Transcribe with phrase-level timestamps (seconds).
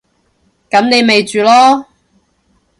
[0.71, 1.85] 噉你咪住囉